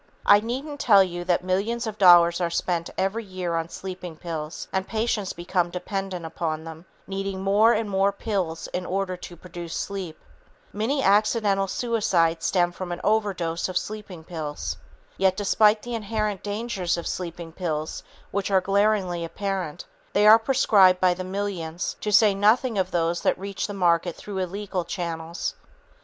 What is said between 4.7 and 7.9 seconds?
and patients become dependent upon them, needing more and